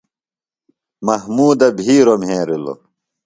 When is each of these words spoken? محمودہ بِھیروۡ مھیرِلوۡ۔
محمودہ 1.05 1.67
بِھیروۡ 1.77 2.19
مھیرِلوۡ۔ 2.21 2.79